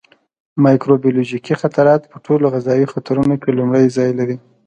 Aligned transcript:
مایکروبیولوژیکي 0.63 1.53
خطرات 1.61 2.01
په 2.11 2.17
ټولو 2.25 2.45
غذایي 2.53 2.85
خطرونو 2.93 3.35
کې 3.41 3.49
لومړی 3.57 3.85
ځای 3.97 4.11
لري. 4.19 4.37